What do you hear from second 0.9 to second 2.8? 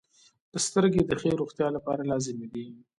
د ښې روغتیا لپاره لازمي دي.